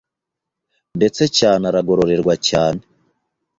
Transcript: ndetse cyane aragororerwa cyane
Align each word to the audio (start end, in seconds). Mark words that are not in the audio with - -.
ndetse 0.97 1.23
cyane 1.37 1.63
aragororerwa 1.69 2.33
cyane 2.47 2.81